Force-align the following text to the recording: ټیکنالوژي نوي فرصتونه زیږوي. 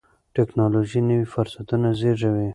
ټیکنالوژي 0.35 1.01
نوي 1.09 1.27
فرصتونه 1.33 1.89
زیږوي. 1.99 2.47